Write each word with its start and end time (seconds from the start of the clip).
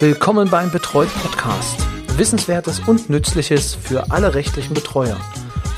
Willkommen 0.00 0.50
beim 0.50 0.72
Betreut 0.72 1.08
Podcast. 1.22 1.86
Wissenswertes 2.18 2.80
und 2.80 3.10
Nützliches 3.10 3.76
für 3.76 4.10
alle 4.10 4.34
rechtlichen 4.34 4.74
Betreuer. 4.74 5.16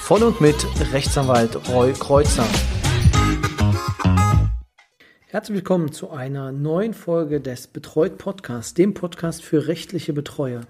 Von 0.01 0.23
und 0.23 0.41
mit 0.41 0.57
Rechtsanwalt 0.93 1.69
Roy 1.69 1.93
Kreuzer. 1.93 2.47
Herzlich 5.27 5.57
willkommen 5.57 5.93
zu 5.93 6.11
einer 6.11 6.51
neuen 6.51 6.95
Folge 6.95 7.43
des 7.43 7.67
Betreut 7.67 8.17
Podcasts, 8.17 8.73
dem 8.73 8.95
Podcast 8.95 9.45
für 9.45 9.69
rechtliche 9.69 10.15
Betreuer. 10.15 10.63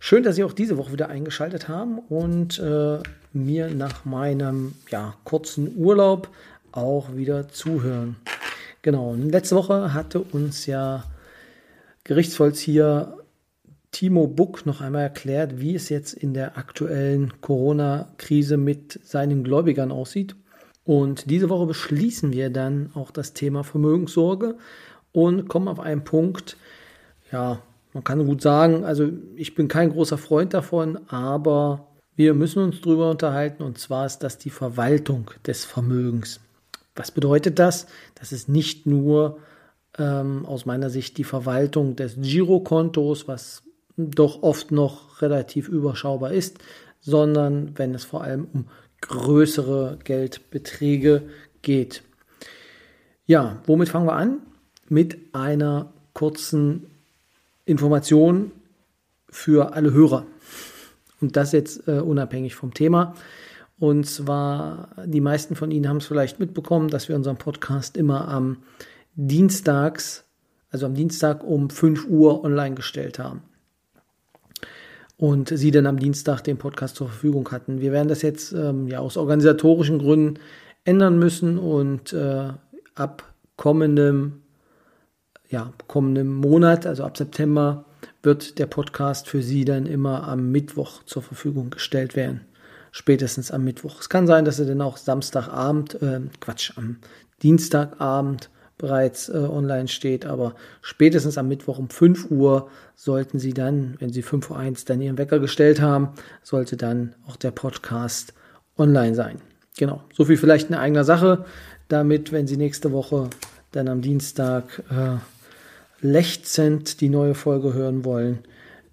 Schön, 0.00 0.24
dass 0.24 0.34
Sie 0.34 0.42
auch 0.42 0.52
diese 0.52 0.76
Woche 0.76 0.92
wieder 0.92 1.08
eingeschaltet 1.08 1.68
haben 1.68 2.00
und 2.00 2.58
äh, 2.58 2.98
mir 3.32 3.68
nach 3.70 4.04
meinem 4.04 4.74
ja, 4.90 5.14
kurzen 5.22 5.76
Urlaub 5.76 6.30
auch 6.72 7.14
wieder 7.14 7.48
zuhören. 7.48 8.16
Genau, 8.82 9.14
letzte 9.14 9.54
Woche 9.54 9.94
hatte 9.94 10.20
uns 10.20 10.66
ja 10.66 11.04
Gerichtsvollzieher 12.06 13.18
Timo 13.90 14.28
Buck 14.28 14.64
noch 14.64 14.80
einmal 14.80 15.02
erklärt, 15.02 15.58
wie 15.58 15.74
es 15.74 15.88
jetzt 15.88 16.12
in 16.12 16.34
der 16.34 16.56
aktuellen 16.56 17.40
Corona-Krise 17.40 18.56
mit 18.56 19.00
seinen 19.02 19.42
Gläubigern 19.42 19.90
aussieht. 19.90 20.36
Und 20.84 21.28
diese 21.28 21.50
Woche 21.50 21.66
beschließen 21.66 22.32
wir 22.32 22.50
dann 22.50 22.90
auch 22.94 23.10
das 23.10 23.32
Thema 23.32 23.64
Vermögenssorge 23.64 24.54
und 25.10 25.48
kommen 25.48 25.66
auf 25.66 25.80
einen 25.80 26.04
Punkt, 26.04 26.56
ja, 27.32 27.60
man 27.92 28.04
kann 28.04 28.24
gut 28.24 28.40
sagen, 28.40 28.84
also 28.84 29.10
ich 29.34 29.56
bin 29.56 29.66
kein 29.66 29.90
großer 29.90 30.16
Freund 30.16 30.54
davon, 30.54 31.00
aber 31.08 31.88
wir 32.14 32.34
müssen 32.34 32.62
uns 32.62 32.82
darüber 32.82 33.10
unterhalten 33.10 33.64
und 33.64 33.78
zwar 33.78 34.06
ist 34.06 34.20
das 34.20 34.38
die 34.38 34.50
Verwaltung 34.50 35.32
des 35.44 35.64
Vermögens. 35.64 36.38
Was 36.94 37.10
bedeutet 37.10 37.58
das? 37.58 37.88
Das 38.14 38.30
ist 38.30 38.48
nicht 38.48 38.86
nur 38.86 39.38
ähm, 39.98 40.46
aus 40.46 40.66
meiner 40.66 40.90
Sicht 40.90 41.18
die 41.18 41.24
Verwaltung 41.24 41.96
des 41.96 42.16
Girokontos, 42.20 43.28
was 43.28 43.62
doch 43.96 44.42
oft 44.42 44.70
noch 44.70 45.22
relativ 45.22 45.68
überschaubar 45.68 46.32
ist, 46.32 46.58
sondern 47.00 47.78
wenn 47.78 47.94
es 47.94 48.04
vor 48.04 48.22
allem 48.22 48.46
um 48.52 48.66
größere 49.00 49.98
Geldbeträge 50.04 51.22
geht. 51.62 52.02
Ja, 53.26 53.60
womit 53.66 53.88
fangen 53.88 54.06
wir 54.06 54.14
an? 54.14 54.38
Mit 54.88 55.18
einer 55.32 55.92
kurzen 56.12 56.86
Information 57.64 58.52
für 59.28 59.74
alle 59.74 59.92
Hörer. 59.92 60.26
Und 61.20 61.36
das 61.36 61.52
jetzt 61.52 61.88
äh, 61.88 62.00
unabhängig 62.00 62.54
vom 62.54 62.72
Thema. 62.72 63.14
Und 63.78 64.06
zwar, 64.06 64.90
die 65.04 65.20
meisten 65.20 65.56
von 65.56 65.70
Ihnen 65.70 65.88
haben 65.88 65.98
es 65.98 66.06
vielleicht 66.06 66.40
mitbekommen, 66.40 66.88
dass 66.88 67.08
wir 67.08 67.16
unseren 67.16 67.36
Podcast 67.36 67.96
immer 67.96 68.28
am 68.28 68.58
Dienstags, 69.16 70.24
also 70.70 70.86
am 70.86 70.94
Dienstag 70.94 71.42
um 71.42 71.70
5 71.70 72.06
Uhr 72.08 72.44
online 72.44 72.74
gestellt 72.74 73.18
haben. 73.18 73.42
Und 75.16 75.48
Sie 75.48 75.70
dann 75.70 75.86
am 75.86 75.98
Dienstag 75.98 76.42
den 76.42 76.58
Podcast 76.58 76.96
zur 76.96 77.08
Verfügung 77.08 77.50
hatten. 77.50 77.80
Wir 77.80 77.92
werden 77.92 78.08
das 78.08 78.20
jetzt 78.20 78.52
ähm, 78.52 78.86
ja 78.86 78.98
aus 78.98 79.16
organisatorischen 79.16 79.98
Gründen 79.98 80.38
ändern 80.84 81.18
müssen 81.18 81.58
und 81.58 82.12
äh, 82.12 82.52
ab 82.94 83.32
kommendem, 83.56 84.42
ja, 85.48 85.72
kommendem 85.86 86.34
Monat, 86.34 86.84
also 86.84 87.04
ab 87.04 87.16
September, 87.16 87.86
wird 88.22 88.58
der 88.58 88.66
Podcast 88.66 89.28
für 89.28 89.42
Sie 89.42 89.64
dann 89.64 89.86
immer 89.86 90.28
am 90.28 90.50
Mittwoch 90.52 91.02
zur 91.04 91.22
Verfügung 91.22 91.70
gestellt 91.70 92.14
werden. 92.16 92.42
Spätestens 92.92 93.50
am 93.50 93.64
Mittwoch. 93.64 94.00
Es 94.00 94.10
kann 94.10 94.26
sein, 94.26 94.44
dass 94.44 94.58
er 94.58 94.66
dann 94.66 94.82
auch 94.82 94.98
Samstagabend, 94.98 96.02
äh, 96.02 96.20
Quatsch, 96.40 96.72
am 96.76 96.98
Dienstagabend 97.42 98.50
bereits 98.78 99.28
äh, 99.28 99.36
online 99.36 99.88
steht, 99.88 100.26
aber 100.26 100.54
spätestens 100.82 101.38
am 101.38 101.48
Mittwoch 101.48 101.78
um 101.78 101.88
5 101.88 102.30
Uhr 102.30 102.68
sollten 102.94 103.38
Sie 103.38 103.54
dann, 103.54 103.96
wenn 103.98 104.12
Sie 104.12 104.22
5.01 104.22 104.50
Uhr 104.50 104.76
dann 104.86 105.00
Ihren 105.00 105.18
Wecker 105.18 105.38
gestellt 105.38 105.80
haben, 105.80 106.10
sollte 106.42 106.76
dann 106.76 107.14
auch 107.26 107.36
der 107.36 107.50
Podcast 107.50 108.34
online 108.76 109.14
sein. 109.14 109.40
Genau, 109.78 110.02
so 110.12 110.24
viel 110.24 110.36
vielleicht 110.36 110.68
eine 110.68 110.80
eigene 110.80 111.04
Sache, 111.04 111.44
damit, 111.88 112.32
wenn 112.32 112.46
Sie 112.46 112.56
nächste 112.56 112.92
Woche 112.92 113.30
dann 113.72 113.88
am 113.88 114.02
Dienstag 114.02 114.82
äh, 114.90 115.16
lechzend 116.00 117.00
die 117.00 117.08
neue 117.08 117.34
Folge 117.34 117.74
hören 117.74 118.04
wollen, 118.04 118.40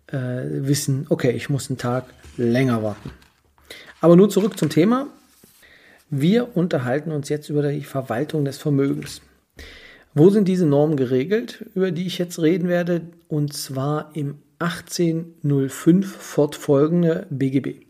äh, 0.08 0.44
wissen, 0.46 1.06
okay, 1.10 1.32
ich 1.32 1.50
muss 1.50 1.70
einen 1.70 1.78
Tag 1.78 2.06
länger 2.38 2.84
warten. 2.84 3.12
Aber 4.02 4.16
nur 4.16 4.30
zurück 4.30 4.58
zum 4.58 4.70
Thema. 4.70 5.08
Wir 6.10 6.56
unterhalten 6.56 7.12
uns 7.12 7.30
jetzt 7.30 7.50
über 7.50 7.68
die 7.72 7.84
Verwaltung 7.84 8.46
des 8.46 8.58
Vermögens. 8.58 9.22
Wo 10.16 10.30
sind 10.30 10.48
diese 10.48 10.68
Normen 10.68 10.96
geregelt, 10.96 11.66
über 11.74 11.92
die 11.92 12.06
ich 12.06 12.20
jetzt 12.20 12.40
reden 12.40 12.68
werde? 12.68 13.02
Und 13.28 13.54
zwar 13.54 14.12
im 14.14 14.38
1805 14.60 16.16
fortfolgende 16.16 17.26
BGB. 17.32 17.86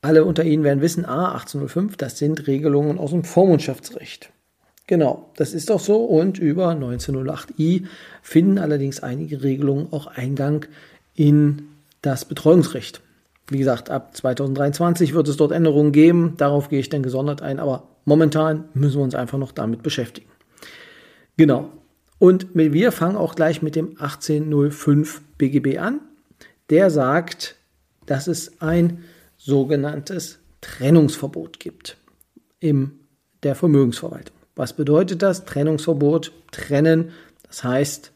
Alle 0.00 0.24
unter 0.24 0.44
Ihnen 0.44 0.64
werden 0.64 0.80
wissen, 0.80 1.04
A, 1.04 1.32
1805, 1.32 1.96
das 1.96 2.18
sind 2.18 2.46
Regelungen 2.46 2.98
aus 2.98 3.10
dem 3.10 3.24
Vormundschaftsrecht. 3.24 4.30
Genau, 4.86 5.30
das 5.36 5.54
ist 5.54 5.70
auch 5.70 5.80
so. 5.80 6.04
Und 6.04 6.38
über 6.38 6.70
1908i 6.70 7.84
finden 8.22 8.58
allerdings 8.58 9.00
einige 9.00 9.42
Regelungen 9.42 9.88
auch 9.92 10.06
Eingang 10.06 10.66
in 11.14 11.68
das 12.02 12.24
Betreuungsrecht. 12.24 13.00
Wie 13.48 13.58
gesagt, 13.58 13.90
ab 13.90 14.16
2023 14.16 15.14
wird 15.14 15.28
es 15.28 15.36
dort 15.36 15.52
Änderungen 15.52 15.92
geben. 15.92 16.34
Darauf 16.38 16.68
gehe 16.68 16.80
ich 16.80 16.88
dann 16.88 17.02
gesondert 17.02 17.42
ein. 17.42 17.58
Aber 17.58 17.88
momentan 18.04 18.64
müssen 18.74 18.98
wir 18.98 19.04
uns 19.04 19.14
einfach 19.14 19.38
noch 19.38 19.52
damit 19.52 19.82
beschäftigen. 19.82 20.28
Genau. 21.36 21.70
Und 22.18 22.48
wir 22.54 22.92
fangen 22.92 23.16
auch 23.16 23.34
gleich 23.34 23.60
mit 23.60 23.76
dem 23.76 23.90
1805 23.98 25.22
BGB 25.36 25.78
an. 25.78 26.00
Der 26.70 26.90
sagt, 26.90 27.56
dass 28.06 28.26
es 28.26 28.60
ein 28.60 29.04
sogenanntes 29.36 30.38
Trennungsverbot 30.60 31.60
gibt 31.60 31.98
in 32.60 32.92
der 33.42 33.54
Vermögensverwaltung. 33.54 34.34
Was 34.56 34.72
bedeutet 34.72 35.22
das? 35.22 35.44
Trennungsverbot, 35.44 36.32
trennen. 36.50 37.10
Das 37.42 37.64
heißt, 37.64 38.12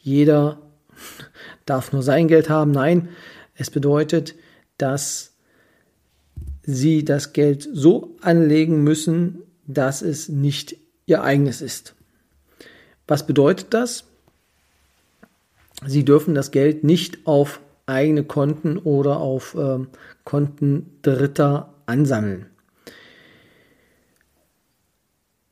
jeder 0.00 0.60
darf 1.66 1.92
nur 1.92 2.02
sein 2.02 2.28
Geld 2.28 2.48
haben. 2.48 2.70
Nein, 2.70 3.08
es 3.54 3.70
bedeutet, 3.70 4.34
dass 4.78 5.34
sie 6.62 7.04
das 7.04 7.32
Geld 7.32 7.68
so 7.72 8.16
anlegen 8.20 8.82
müssen, 8.82 9.42
dass 9.66 10.02
es 10.02 10.28
nicht 10.28 10.76
ihr 11.06 11.22
eigenes 11.22 11.60
ist. 11.60 11.94
Was 13.06 13.26
bedeutet 13.26 13.74
das? 13.74 14.04
Sie 15.86 16.04
dürfen 16.04 16.34
das 16.34 16.50
Geld 16.50 16.84
nicht 16.84 17.26
auf 17.26 17.60
eigene 17.86 18.24
Konten 18.24 18.78
oder 18.78 19.18
auf 19.18 19.54
äh, 19.54 19.78
Konten 20.24 20.98
Dritter 21.02 21.74
ansammeln. 21.86 22.46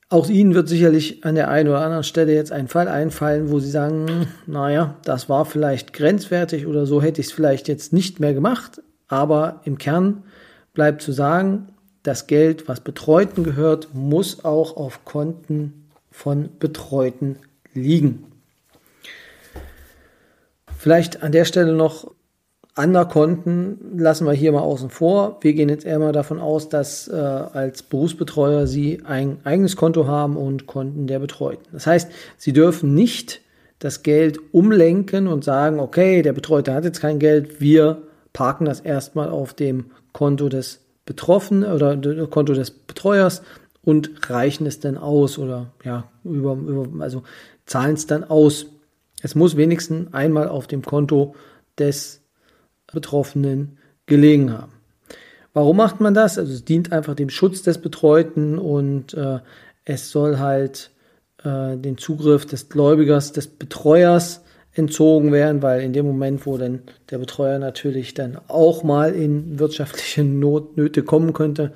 Auch 0.09 0.29
Ihnen 0.29 0.55
wird 0.55 0.69
sicherlich 0.69 1.25
an 1.25 1.37
der 1.37 1.49
einen 1.49 1.71
oder 1.71 1.81
anderen 1.81 2.05
Stelle 2.05 2.35
jetzt 2.35 2.53
ein 2.53 2.69
Fall 2.69 2.87
einfallen, 2.87 3.51
wo 3.51 3.61
Sie 3.61 3.71
sagen, 3.71 4.27
naja, 4.47 4.97
das 5.05 5.29
war 5.29 5.47
vielleicht 5.47 5.95
grenzwertig 5.95 6.67
oder 6.67 6.85
so 6.87 7.01
hätte 7.01 7.21
ich 7.21 7.29
es 7.29 7.33
vielleicht 7.33 7.69
jetzt 7.69 7.93
nicht 7.93 8.21
mehr 8.21 8.35
gemacht. 8.35 8.83
Aber 9.09 9.61
im 9.65 9.79
Kern 9.79 10.25
bleibt 10.75 11.03
zu 11.03 11.13
sagen, 11.13 11.69
das 12.03 12.27
Geld, 12.27 12.69
was 12.69 12.81
Betreuten 12.81 13.45
gehört, 13.45 13.95
muss 13.95 14.45
auch 14.45 14.77
auf 14.77 15.05
Konten 15.05 15.82
von 16.13 16.51
Betreuten 16.61 17.37
liegen. 17.75 18.27
Vielleicht 20.79 21.23
an 21.23 21.33
der 21.33 21.45
Stelle 21.45 21.73
noch 21.73 22.13
andere 22.75 23.07
Konten 23.07 23.99
lassen 23.99 24.27
wir 24.27 24.33
hier 24.33 24.53
mal 24.53 24.61
außen 24.61 24.89
vor. 24.89 25.39
Wir 25.43 25.53
gehen 25.53 25.69
jetzt 25.69 25.85
eher 25.85 25.99
mal 25.99 26.13
davon 26.13 26.41
aus, 26.41 26.69
dass 26.69 27.07
äh, 27.07 27.15
als 27.15 27.83
Berufsbetreuer 27.83 28.67
Sie 28.67 29.03
ein 29.05 29.39
eigenes 29.45 29.77
Konto 29.77 30.07
haben 30.07 30.37
und 30.37 30.67
Konten 30.67 31.07
der 31.07 31.19
Betreuten. 31.19 31.65
Das 31.73 31.87
heißt, 31.87 32.11
Sie 32.39 32.53
dürfen 32.53 32.95
nicht 32.95 33.43
das 33.79 34.03
Geld 34.03 34.39
umlenken 34.53 35.27
und 35.27 35.45
sagen, 35.45 35.81
okay, 35.81 36.23
der 36.23 36.33
Betreute 36.33 36.73
hat 36.73 36.85
jetzt 36.85 37.01
kein 37.01 37.19
Geld, 37.19 37.61
wir 37.61 38.03
parken 38.33 38.65
das 38.65 38.81
erstmal 38.81 39.29
auf 39.29 39.53
dem 39.53 39.91
Konto 40.13 40.49
des 40.49 40.81
Betroffenen 41.05 41.71
oder 41.71 41.97
Konto 42.29 42.55
des 42.55 42.71
Betreuers 42.71 43.43
und 43.85 44.31
reichen 44.31 44.67
es 44.67 44.81
dann 44.81 44.97
aus 44.97 45.39
oder 45.39 45.73
ja, 45.85 46.11
über, 46.25 46.55
über 46.55 47.03
also 47.03 47.23
zahlen 47.67 47.95
es 47.95 48.07
dann 48.07 48.25
aus. 48.25 48.67
Es 49.23 49.35
muss 49.35 49.57
wenigstens 49.57 50.13
einmal 50.13 50.49
auf 50.49 50.67
dem 50.67 50.83
Konto 50.83 51.35
des 51.79 52.23
Betroffenen 52.93 53.79
gelegen 54.07 54.53
haben. 54.53 54.73
Warum 55.55 55.77
macht 55.77 56.01
man 56.01 56.15
das? 56.15 56.39
Also 56.39 56.53
es 56.53 56.65
dient 56.65 56.93
einfach 56.93 57.15
dem 57.15 57.29
Schutz 57.29 57.63
des 57.63 57.79
Betreuten 57.79 58.59
und 58.59 59.15
äh, 59.15 59.41
es 59.85 60.11
soll 60.11 60.39
halt 60.39 60.91
äh, 61.45 61.77
den 61.77 61.99
Zugriff 61.99 62.47
des 62.47 62.69
Gläubigers, 62.69 63.33
des 63.33 63.49
Betreuers 63.49 64.43
entzogen 64.75 65.33
werden, 65.33 65.61
weil 65.61 65.83
in 65.83 65.93
dem 65.93 66.07
Moment, 66.07 66.47
wo 66.47 66.57
dann 66.57 66.83
der 67.11 67.19
Betreuer 67.19 67.59
natürlich 67.59 68.15
dann 68.15 68.39
auch 68.49 68.83
mal 68.83 69.15
in 69.15 69.59
wirtschaftliche 69.59 70.25
Notnöte 70.25 71.03
kommen 71.03 71.35
könnte, 71.35 71.73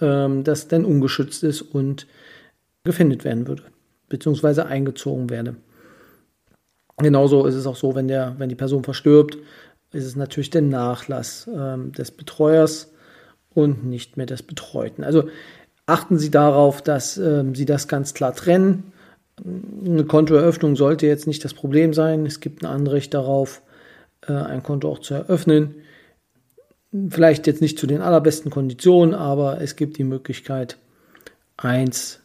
ähm, 0.00 0.44
das 0.44 0.68
dann 0.68 0.84
ungeschützt 0.84 1.42
ist 1.42 1.62
und 1.62 2.06
gefändet 2.84 3.24
werden 3.24 3.46
würde, 3.46 3.64
beziehungsweise 4.08 4.66
eingezogen 4.66 5.30
werde. 5.30 5.56
Genauso 6.98 7.44
ist 7.44 7.54
es 7.54 7.66
auch 7.66 7.76
so, 7.76 7.94
wenn, 7.94 8.08
der, 8.08 8.36
wenn 8.38 8.48
die 8.48 8.54
Person 8.54 8.84
verstirbt, 8.84 9.36
ist 9.92 10.04
es 10.04 10.16
natürlich 10.16 10.50
der 10.50 10.62
Nachlass 10.62 11.48
ähm, 11.52 11.92
des 11.92 12.10
Betreuers 12.10 12.92
und 13.54 13.84
nicht 13.84 14.16
mehr 14.16 14.26
des 14.26 14.42
Betreuten. 14.42 15.04
Also 15.04 15.28
achten 15.86 16.18
Sie 16.18 16.30
darauf, 16.30 16.82
dass 16.82 17.18
ähm, 17.18 17.54
Sie 17.54 17.64
das 17.64 17.88
ganz 17.88 18.14
klar 18.14 18.34
trennen. 18.34 18.92
Eine 19.84 20.04
Kontoeröffnung 20.04 20.76
sollte 20.76 21.06
jetzt 21.06 21.26
nicht 21.26 21.44
das 21.44 21.52
Problem 21.52 21.92
sein. 21.92 22.24
Es 22.24 22.40
gibt 22.40 22.62
ein 22.62 22.66
Anrecht 22.66 23.12
darauf, 23.12 23.62
äh, 24.26 24.32
ein 24.32 24.62
Konto 24.62 24.90
auch 24.90 25.00
zu 25.00 25.14
eröffnen. 25.14 25.76
Vielleicht 27.10 27.46
jetzt 27.46 27.60
nicht 27.60 27.78
zu 27.78 27.86
den 27.86 28.00
allerbesten 28.00 28.50
Konditionen, 28.50 29.14
aber 29.14 29.60
es 29.60 29.76
gibt 29.76 29.98
die 29.98 30.04
Möglichkeit, 30.04 30.78
eins 31.56 32.20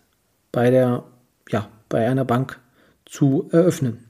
bei 0.52 0.70
der, 0.70 1.04
ja, 1.50 1.70
bei 1.90 2.08
einer 2.08 2.26
Bank 2.26 2.60
zu 3.06 3.50
eröffnen. 3.52 4.06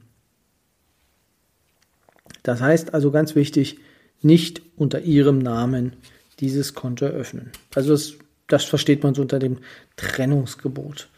Das 2.44 2.62
heißt 2.62 2.94
also 2.94 3.12
ganz 3.12 3.36
wichtig, 3.36 3.80
nicht 4.22 4.62
unter 4.76 5.02
ihrem 5.02 5.40
Namen 5.40 5.94
dieses 6.40 6.74
Konto 6.74 7.06
eröffnen. 7.06 7.52
Also 7.76 7.92
das, 7.92 8.14
das 8.48 8.64
versteht 8.66 9.04
man 9.04 9.14
so 9.14 9.22
unter 9.22 9.40
dem 9.40 9.60
Trennungsgebot. 9.96 11.10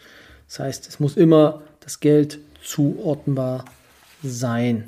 Das 0.47 0.59
heißt, 0.59 0.87
es 0.87 0.99
muss 0.99 1.17
immer 1.17 1.63
das 1.79 1.99
Geld 1.99 2.39
zuordnenbar 2.61 3.65
sein. 4.21 4.85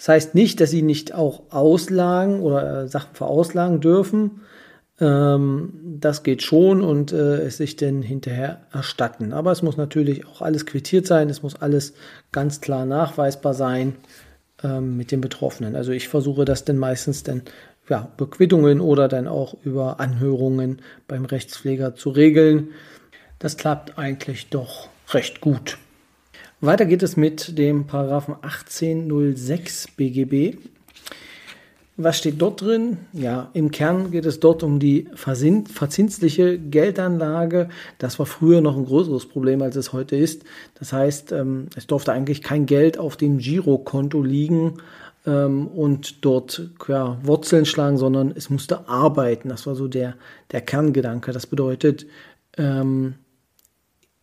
Das 0.00 0.08
heißt 0.08 0.34
nicht, 0.34 0.62
dass 0.62 0.70
sie 0.70 0.80
nicht 0.80 1.14
auch 1.14 1.42
Auslagen 1.50 2.40
oder 2.40 2.84
äh, 2.84 2.88
Sachen 2.88 3.14
verauslagen 3.14 3.82
dürfen. 3.82 4.40
Ähm, 4.98 5.74
das 6.00 6.22
geht 6.22 6.40
schon 6.42 6.80
und 6.80 7.12
äh, 7.12 7.42
es 7.42 7.58
sich 7.58 7.76
dann 7.76 8.00
hinterher 8.00 8.62
erstatten. 8.72 9.34
Aber 9.34 9.52
es 9.52 9.60
muss 9.60 9.76
natürlich 9.76 10.26
auch 10.26 10.40
alles 10.40 10.64
quittiert 10.64 11.06
sein, 11.06 11.28
es 11.28 11.42
muss 11.42 11.54
alles 11.54 11.92
ganz 12.32 12.62
klar 12.62 12.86
nachweisbar 12.86 13.52
sein 13.52 13.96
ähm, 14.62 14.96
mit 14.96 15.12
den 15.12 15.20
Betroffenen. 15.20 15.76
Also 15.76 15.92
ich 15.92 16.08
versuche 16.08 16.46
das 16.46 16.64
dann 16.64 16.78
meistens 16.78 17.22
dann 17.22 17.42
ja, 17.86 18.08
über 18.16 18.30
Quittungen 18.30 18.80
oder 18.80 19.06
dann 19.06 19.28
auch 19.28 19.54
über 19.64 20.00
Anhörungen 20.00 20.80
beim 21.08 21.26
Rechtspfleger 21.26 21.94
zu 21.94 22.08
regeln. 22.08 22.70
Das 23.38 23.58
klappt 23.58 23.98
eigentlich 23.98 24.48
doch 24.48 24.88
recht 25.12 25.42
gut. 25.42 25.76
Weiter 26.62 26.84
geht 26.84 27.02
es 27.02 27.16
mit 27.16 27.56
dem 27.56 27.86
Paragraphen 27.86 28.34
1806 28.34 29.88
BGB. 29.96 30.58
Was 31.96 32.18
steht 32.18 32.40
dort 32.40 32.60
drin? 32.60 32.98
Ja, 33.14 33.48
im 33.54 33.70
Kern 33.70 34.10
geht 34.10 34.26
es 34.26 34.40
dort 34.40 34.62
um 34.62 34.78
die 34.78 35.08
verzinsliche 35.14 36.58
Geldanlage. 36.58 37.70
Das 37.96 38.18
war 38.18 38.26
früher 38.26 38.60
noch 38.60 38.76
ein 38.76 38.84
größeres 38.84 39.26
Problem, 39.26 39.62
als 39.62 39.74
es 39.76 39.94
heute 39.94 40.16
ist. 40.16 40.44
Das 40.78 40.92
heißt, 40.92 41.32
ähm, 41.32 41.68
es 41.76 41.86
durfte 41.86 42.12
eigentlich 42.12 42.42
kein 42.42 42.66
Geld 42.66 42.98
auf 42.98 43.16
dem 43.16 43.38
Girokonto 43.38 44.22
liegen 44.22 44.82
ähm, 45.26 45.66
und 45.66 46.26
dort 46.26 46.68
ja, 46.88 47.16
Wurzeln 47.22 47.64
schlagen, 47.64 47.96
sondern 47.96 48.34
es 48.36 48.50
musste 48.50 48.86
arbeiten. 48.86 49.48
Das 49.48 49.66
war 49.66 49.74
so 49.74 49.88
der, 49.88 50.14
der 50.52 50.60
Kerngedanke. 50.60 51.32
Das 51.32 51.46
bedeutet, 51.46 52.06
ähm, 52.58 53.14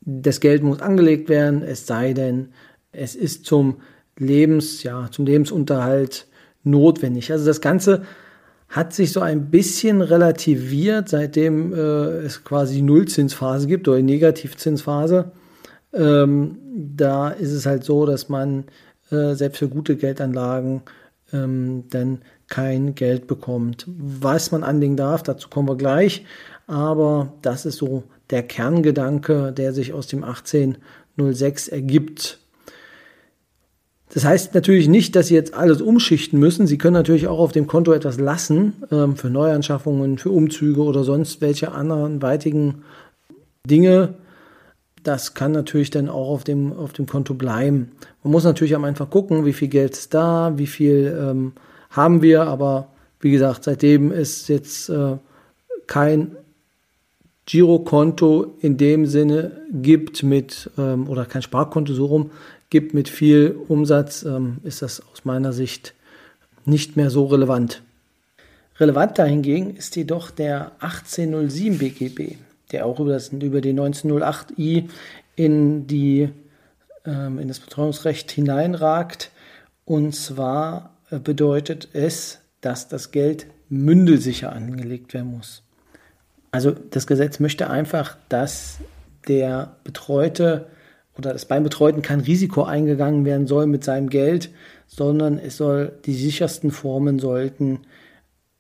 das 0.10 0.40
Geld 0.40 0.64
muss 0.64 0.80
angelegt 0.80 1.28
werden, 1.28 1.64
es 1.64 1.86
sei 1.86 2.14
denn, 2.14 2.50
es 2.94 3.14
ist 3.14 3.46
zum 3.46 3.82
Lebens, 4.18 4.82
ja, 4.84 5.10
zum 5.12 5.26
Lebensunterhalt 5.26 6.28
notwendig. 6.64 7.32
Also 7.32 7.46
das 7.46 7.60
Ganze 7.60 8.04
hat 8.70 8.94
sich 8.94 9.12
so 9.12 9.20
ein 9.20 9.52
bisschen 9.52 10.02
relativiert, 10.02 11.10
seitdem 11.10 11.74
äh, 11.74 11.78
es 12.24 12.44
quasi 12.44 12.82
Nullzinsphase 12.82 13.68
gibt 13.68 13.88
oder 13.88 14.02
Negativzinsphase. 14.02 15.32
Ähm, 15.94 16.58
da 16.74 17.30
ist 17.30 17.52
es 17.52 17.66
halt 17.66 17.84
so, 17.84 18.06
dass 18.06 18.30
man 18.30 18.66
äh, 19.12 19.34
selbst 19.34 19.60
für 19.60 19.68
gute 19.68 19.98
Geldanlagen 19.98 20.84
ähm, 21.34 21.84
dann 21.90 22.20
kein 22.48 22.96
Geld 22.96 23.28
bekommt. 23.28 23.86
Was 23.88 24.52
man 24.52 24.64
anlegen 24.64 24.96
darf, 24.96 25.22
dazu 25.22 25.50
kommen 25.50 25.68
wir 25.68 25.76
gleich. 25.76 26.26
Aber 26.66 27.34
das 27.42 27.66
ist 27.66 27.78
so 27.78 28.04
der 28.30 28.44
Kerngedanke, 28.44 29.52
der 29.52 29.74
sich 29.74 29.94
aus 29.94 30.08
dem 30.08 30.24
1806 30.24 31.68
ergibt. 31.70 32.40
Das 34.14 34.24
heißt 34.24 34.54
natürlich 34.54 34.88
nicht, 34.88 35.16
dass 35.16 35.28
Sie 35.28 35.36
jetzt 35.36 35.54
alles 35.54 35.82
umschichten 35.82 36.40
müssen. 36.40 36.66
Sie 36.66 36.78
können 36.78 36.94
natürlich 36.94 37.28
auch 37.28 37.40
auf 37.40 37.52
dem 37.52 37.68
Konto 37.68 37.92
etwas 37.92 38.20
lassen 38.20 38.74
ähm, 38.92 39.18
für 39.18 39.30
Neuanschaffungen, 39.30 40.18
für 40.18 40.32
Umzüge 40.32 40.82
oder 40.82 41.04
sonst 41.04 41.42
welche 41.42 41.72
anderen 41.72 42.22
weitigen 42.22 42.84
Dinge. 43.66 44.16
Das 45.04 45.34
kann 45.34 45.52
natürlich 45.52 45.90
dann 45.90 46.10
auch 46.10 46.30
auf 46.30 46.44
dem, 46.44 46.74
auf 46.74 46.94
dem 46.94 47.06
Konto 47.06 47.34
bleiben. 47.34 47.92
Man 48.24 48.32
muss 48.32 48.44
natürlich 48.44 48.76
am 48.76 48.86
einfach 48.86 49.10
gucken, 49.10 49.46
wie 49.46 49.54
viel 49.54 49.68
Geld 49.68 49.92
ist 49.92 50.14
da, 50.14 50.54
wie 50.58 50.68
viel 50.68 51.18
ähm, 51.20 51.54
haben 51.90 52.22
wir. 52.22 52.44
Aber 52.44 52.88
wie 53.20 53.32
gesagt, 53.32 53.66
seitdem 53.66 54.12
es 54.12 54.48
jetzt 54.48 54.90
äh, 54.90 55.18
kein 55.86 56.38
Girokonto 57.48 58.56
in 58.60 58.78
dem 58.78 59.06
Sinne 59.06 59.64
gibt 59.72 60.22
mit, 60.22 60.70
ähm, 60.78 61.10
oder 61.10 61.26
kein 61.26 61.42
Sparkonto 61.42 61.94
so 61.94 62.06
rum, 62.06 62.32
gibt 62.70 62.94
mit 62.94 63.08
viel 63.08 63.58
Umsatz, 63.70 64.24
ähm, 64.24 64.58
ist 64.64 64.82
das 64.82 65.02
aus 65.12 65.24
meiner 65.24 65.54
Sicht 65.54 65.94
nicht 66.66 66.98
mehr 66.98 67.10
so 67.10 67.26
relevant. 67.26 67.82
Relevant 68.80 69.18
dahingegen 69.18 69.76
ist 69.78 69.96
jedoch 69.96 70.30
der 70.30 70.74
1807 70.80 71.78
BGB, 71.78 72.36
der 72.74 72.86
auch 72.86 73.00
über, 73.00 73.14
das, 73.14 73.30
über 73.30 73.62
die 73.62 73.74
1908i 73.74 74.90
in, 75.38 75.88
die, 75.88 76.30
ähm, 77.06 77.40
in 77.40 77.48
das 77.48 77.62
Betreuungsrecht 77.62 78.30
hineinragt. 78.30 79.32
Und 79.86 80.14
zwar 80.14 80.98
äh, 81.10 81.18
bedeutet 81.18 81.88
es, 81.94 82.40
dass 82.60 82.90
das 82.90 83.12
Geld 83.12 83.48
mündelsicher 83.70 84.52
angelegt 84.52 85.14
werden 85.14 85.32
muss. 85.32 85.64
Also 86.52 86.72
das 86.72 87.08
Gesetz 87.08 87.40
möchte 87.40 87.70
einfach, 87.70 88.18
dass 88.30 88.80
der 89.28 89.76
Betreute 89.84 90.68
oder 91.18 91.34
dass 91.34 91.46
beim 91.46 91.64
Betreuten 91.64 92.02
kein 92.02 92.20
Risiko 92.20 92.64
eingegangen 92.64 93.26
werden 93.26 93.48
soll 93.48 93.66
mit 93.66 93.84
seinem 93.84 94.10
Geld, 94.10 94.52
sondern 94.86 95.40
es 95.40 95.58
soll 95.58 95.94
die 96.06 96.14
sichersten 96.14 96.72
Formen 96.72 97.20
sollten 97.20 97.80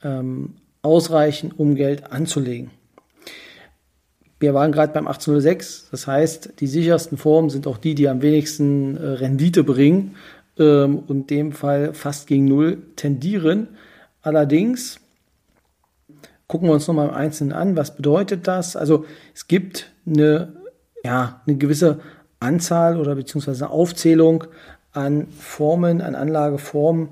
ähm, 0.03 0.55
ausreichen, 0.81 1.53
um 1.55 1.75
Geld 1.75 2.11
anzulegen. 2.11 2.71
Wir 4.39 4.53
waren 4.53 4.71
gerade 4.71 4.93
beim 4.93 5.07
1806, 5.07 5.89
das 5.89 6.05
heißt, 6.05 6.53
die 6.59 6.67
sichersten 6.67 7.17
Formen 7.17 7.49
sind 7.49 7.65
auch 7.65 7.77
die, 7.77 7.95
die 7.95 8.07
am 8.07 8.21
wenigsten 8.21 8.95
äh, 8.97 9.05
Rendite 9.07 9.63
bringen 9.63 10.15
ähm, 10.59 10.99
und 11.07 11.29
dem 11.29 11.53
Fall 11.53 11.93
fast 11.93 12.27
gegen 12.27 12.45
Null 12.45 12.83
tendieren. 12.95 13.69
Allerdings 14.21 14.99
gucken 16.47 16.69
wir 16.69 16.73
uns 16.73 16.87
nochmal 16.87 17.09
im 17.09 17.13
Einzelnen 17.13 17.53
an, 17.53 17.75
was 17.75 17.95
bedeutet 17.95 18.47
das? 18.47 18.75
Also 18.75 19.05
es 19.33 19.47
gibt 19.47 19.91
eine, 20.05 20.53
ja, 21.03 21.41
eine 21.45 21.57
gewisse 21.57 21.99
Anzahl 22.39 22.97
oder 22.97 23.15
beziehungsweise 23.15 23.65
eine 23.65 23.73
Aufzählung 23.73 24.45
an 24.93 25.27
Formen, 25.27 26.01
an 26.01 26.15
Anlageformen, 26.15 27.09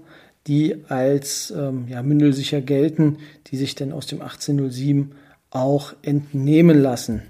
die 0.48 0.86
als 0.89 1.51
ähm, 1.56 1.86
ja, 1.88 2.01
mündelsicher 2.04 2.62
gelten, 2.62 3.18
die 3.48 3.58
sich 3.58 3.75
dann 3.75 3.92
aus 3.92 4.08
dem 4.08 4.22
1807 4.22 5.12
auch 5.50 5.94
entnehmen 6.01 6.82
lassen. 6.82 7.24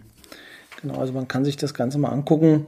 Genau, 0.82 1.00
also 1.00 1.14
man 1.14 1.28
kann 1.28 1.46
sich 1.46 1.58
das 1.58 1.74
Ganze 1.74 1.98
mal 1.98 2.10
angucken. 2.10 2.68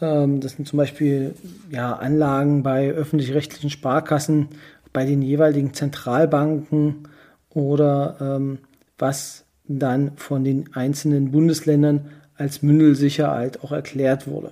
Ähm, 0.00 0.40
das 0.40 0.52
sind 0.52 0.68
zum 0.68 0.76
Beispiel 0.76 1.34
ja, 1.70 1.94
Anlagen 1.94 2.62
bei 2.62 2.90
öffentlich-rechtlichen 2.90 3.70
Sparkassen, 3.70 4.48
bei 4.92 5.06
den 5.06 5.22
jeweiligen 5.22 5.72
Zentralbanken 5.72 7.08
oder 7.54 8.16
ähm, 8.20 8.58
was 8.98 9.44
dann 9.66 10.12
von 10.16 10.44
den 10.44 10.74
einzelnen 10.74 11.30
Bundesländern 11.30 12.10
als 12.36 12.62
Mündelsicherheit 12.62 13.62
auch 13.62 13.72
erklärt 13.72 14.26
wurde. 14.26 14.50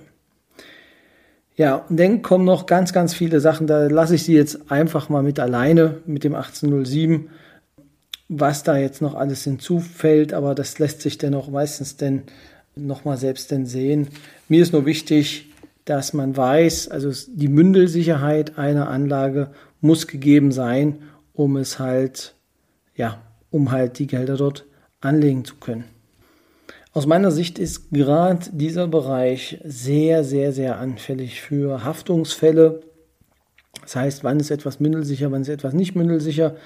Ja, 1.55 1.75
und 1.89 1.99
dann 1.99 2.21
kommen 2.21 2.45
noch 2.45 2.67
ganz, 2.67 2.93
ganz 2.93 3.13
viele 3.13 3.41
Sachen, 3.41 3.67
da 3.67 3.87
lasse 3.87 4.15
ich 4.15 4.23
Sie 4.23 4.33
jetzt 4.33 4.71
einfach 4.71 5.09
mal 5.09 5.23
mit 5.23 5.39
alleine 5.39 5.97
mit 6.05 6.23
dem 6.23 6.35
1807, 6.35 7.29
was 8.29 8.63
da 8.63 8.77
jetzt 8.77 9.01
noch 9.01 9.15
alles 9.15 9.43
hinzufällt, 9.43 10.33
aber 10.33 10.55
das 10.55 10.79
lässt 10.79 11.01
sich 11.01 11.17
dann 11.17 11.33
auch 11.33 11.49
meistens 11.49 11.97
dann 11.97 12.23
nochmal 12.75 13.17
selbst 13.17 13.51
denn 13.51 13.65
sehen. 13.65 14.07
Mir 14.47 14.61
ist 14.61 14.71
nur 14.71 14.85
wichtig, 14.85 15.51
dass 15.83 16.13
man 16.13 16.37
weiß, 16.37 16.89
also 16.89 17.11
die 17.27 17.47
Mündelsicherheit 17.47 18.57
einer 18.57 18.87
Anlage 18.89 19.49
muss 19.81 20.07
gegeben 20.07 20.51
sein, 20.51 20.99
um 21.33 21.57
es 21.57 21.79
halt, 21.79 22.35
ja, 22.99 23.21
um 23.49 23.71
halt 23.71 23.97
die 23.97 24.07
Gelder 24.07 24.35
dort 24.35 24.65
anlegen 24.99 25.45
zu 25.45 25.55
können. 25.55 25.85
Aus 26.91 27.07
meiner 27.07 27.31
Sicht 27.31 27.57
ist 27.57 27.91
gerade 27.91 28.45
dieser 28.51 28.87
Bereich 28.87 29.59
sehr, 29.63 30.23
sehr, 30.25 30.51
sehr 30.51 30.79
anfällig 30.79 31.39
für 31.39 31.85
Haftungsfälle. 31.85 32.81
Das 33.81 33.95
heißt, 33.95 34.23
wann 34.25 34.39
ist 34.39 34.51
etwas 34.51 34.81
mündelsicher, 34.81 35.31
wann 35.31 35.43
ist 35.43 35.49
etwas 35.49 35.73
nicht 35.73 35.95
mündelsicher. 35.95 36.57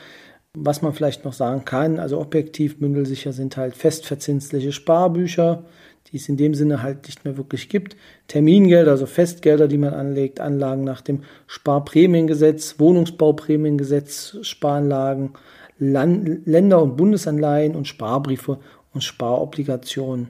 Was 0.55 0.81
man 0.81 0.93
vielleicht 0.93 1.23
noch 1.23 1.33
sagen 1.33 1.65
kann, 1.65 1.99
also 1.99 2.19
objektiv 2.19 2.79
mündelsicher 2.79 3.31
sind 3.31 3.57
halt 3.57 3.75
festverzinsliche 3.75 4.71
Sparbücher, 4.71 5.63
die 6.11 6.17
es 6.17 6.29
in 6.29 6.37
dem 6.37 6.55
Sinne 6.55 6.81
halt 6.81 7.05
nicht 7.05 7.25
mehr 7.25 7.37
wirklich 7.37 7.69
gibt. 7.69 7.95
Termingelder, 8.27 8.91
also 8.91 9.05
Festgelder, 9.05 9.67
die 9.67 9.77
man 9.77 9.93
anlegt, 9.93 10.39
Anlagen 10.39 10.83
nach 10.83 11.01
dem 11.01 11.23
Sparprämiengesetz, 11.47 12.75
Wohnungsbauprämiengesetz, 12.79 14.37
Sparanlagen, 14.41 15.33
Land 15.79 16.45
Länder- 16.45 16.81
und 16.81 16.97
Bundesanleihen 16.97 17.75
und 17.75 17.87
Sparbriefe 17.87 18.59
und 18.93 19.03
Sparobligationen. 19.03 20.29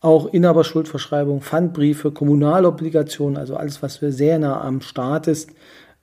Auch 0.00 0.32
Inhaberschuldverschreibungen, 0.32 1.42
Pfandbriefe, 1.42 2.10
Kommunalobligationen, 2.10 3.36
also 3.36 3.56
alles, 3.56 3.82
was 3.82 3.96
sehr 3.96 4.38
nah 4.38 4.62
am 4.62 4.80
Staat 4.80 5.26
ist. 5.26 5.50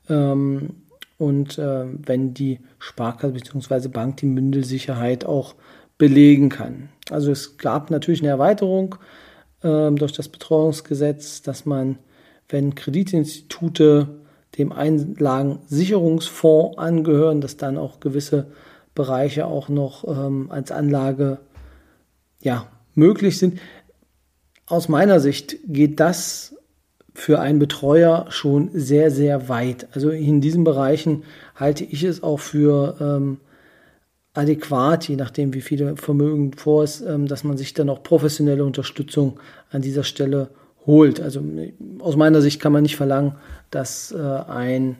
Ähm, 0.07 0.83
und 1.17 1.57
äh, 1.57 1.85
wenn 2.05 2.33
die 2.33 2.59
Sparkasse 2.77 3.33
bzw. 3.33 3.87
Bank 3.87 4.17
die 4.17 4.27
Mündelsicherheit 4.27 5.25
auch 5.25 5.55
belegen 5.97 6.49
kann. 6.49 6.89
Also 7.09 7.31
es 7.31 7.57
gab 7.57 7.89
natürlich 7.89 8.21
eine 8.21 8.29
Erweiterung 8.29 8.95
äh, 9.63 9.89
durch 9.91 10.11
das 10.11 10.29
Betreuungsgesetz, 10.29 11.41
dass 11.41 11.65
man, 11.65 11.97
wenn 12.49 12.75
Kreditinstitute 12.75 14.09
dem 14.57 14.71
Einlagensicherungsfonds 14.71 16.77
angehören, 16.77 17.41
dass 17.41 17.57
dann 17.57 17.77
auch 17.77 17.99
gewisse 17.99 18.47
Bereiche 18.97 19.45
auch 19.45 19.69
noch 19.69 20.03
ähm, 20.05 20.47
als 20.49 20.71
Anlage 20.71 21.37
ja, 22.41 22.67
möglich 22.95 23.37
sind. 23.37 23.59
Aus 24.65 24.89
meiner 24.89 25.19
Sicht 25.19 25.57
geht 25.67 25.99
das 25.99 26.55
für 27.13 27.39
einen 27.39 27.59
Betreuer 27.59 28.25
schon 28.29 28.69
sehr, 28.73 29.09
sehr 29.11 29.49
weit. 29.49 29.87
Also 29.93 30.09
in 30.09 30.41
diesen 30.41 30.63
Bereichen 30.63 31.23
halte 31.55 31.83
ich 31.83 32.03
es 32.03 32.21
auch 32.21 32.39
für 32.39 32.97
ähm, 32.99 33.37
adäquat, 34.33 35.07
je 35.07 35.15
nachdem, 35.15 35.53
wie 35.53 35.61
viele 35.61 35.95
Vermögen 35.95 36.53
vor 36.53 36.83
ist, 36.83 37.01
ähm, 37.01 37.27
dass 37.27 37.43
man 37.43 37.57
sich 37.57 37.73
dann 37.73 37.89
auch 37.89 38.03
professionelle 38.03 38.65
Unterstützung 38.65 39.39
an 39.71 39.81
dieser 39.81 40.03
Stelle 40.03 40.49
holt. 40.85 41.21
Also 41.21 41.43
aus 41.99 42.15
meiner 42.15 42.41
Sicht 42.41 42.59
kann 42.59 42.71
man 42.71 42.83
nicht 42.83 42.95
verlangen, 42.95 43.35
dass 43.71 44.11
äh, 44.11 44.17
ein 44.17 44.97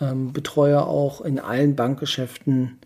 ähm, 0.00 0.32
Betreuer 0.32 0.86
auch 0.86 1.20
in 1.20 1.38
allen 1.38 1.76
Bankgeschäften 1.76 2.78